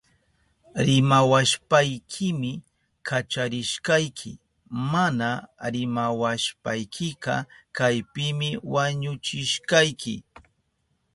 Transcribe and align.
Rimawashpaykimi 0.85 2.51
kacharishkayki. 3.07 4.31
Mana 4.93 5.29
rimawashpaykika 5.73 7.35
kaypimi 7.77 8.49
wañuchishkayki. 8.73 10.15